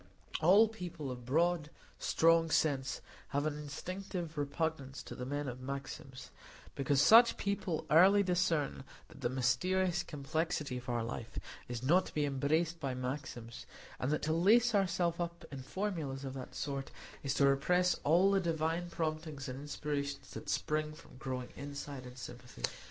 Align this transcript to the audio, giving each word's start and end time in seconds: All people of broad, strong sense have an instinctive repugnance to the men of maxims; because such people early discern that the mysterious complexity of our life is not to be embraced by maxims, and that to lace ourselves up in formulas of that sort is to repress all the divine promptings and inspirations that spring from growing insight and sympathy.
All 0.41 0.67
people 0.67 1.11
of 1.11 1.27
broad, 1.27 1.69
strong 1.99 2.49
sense 2.49 3.01
have 3.27 3.45
an 3.45 3.55
instinctive 3.55 4.35
repugnance 4.35 5.03
to 5.03 5.13
the 5.13 5.27
men 5.27 5.47
of 5.47 5.61
maxims; 5.61 6.31
because 6.73 6.99
such 6.99 7.37
people 7.37 7.85
early 7.91 8.23
discern 8.23 8.83
that 9.09 9.21
the 9.21 9.29
mysterious 9.29 10.01
complexity 10.01 10.77
of 10.77 10.89
our 10.89 11.03
life 11.03 11.37
is 11.67 11.83
not 11.83 12.07
to 12.07 12.13
be 12.15 12.25
embraced 12.25 12.79
by 12.79 12.95
maxims, 12.95 13.67
and 13.99 14.09
that 14.09 14.23
to 14.23 14.33
lace 14.33 14.73
ourselves 14.73 15.19
up 15.19 15.45
in 15.51 15.61
formulas 15.61 16.25
of 16.25 16.33
that 16.33 16.55
sort 16.55 16.89
is 17.21 17.35
to 17.35 17.45
repress 17.45 17.93
all 18.03 18.31
the 18.31 18.39
divine 18.41 18.89
promptings 18.89 19.47
and 19.47 19.59
inspirations 19.61 20.31
that 20.31 20.49
spring 20.49 20.93
from 20.93 21.17
growing 21.17 21.49
insight 21.55 22.07
and 22.07 22.17
sympathy. 22.17 22.63